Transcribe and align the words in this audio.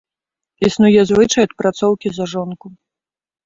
Існуе 0.67 1.03
звычай 1.11 1.47
адпрацоўкі 1.49 2.07
за 2.19 2.25
жонку. 2.35 2.77